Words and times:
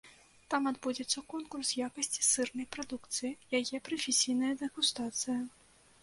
Там 0.51 0.67
адбудзецца 0.69 1.21
конкурс 1.33 1.73
якасці 1.87 2.21
сырнай 2.27 2.67
прадукцыі, 2.75 3.31
яе 3.59 3.77
прафесійная 3.89 4.51
дэгустацыя. 4.63 5.37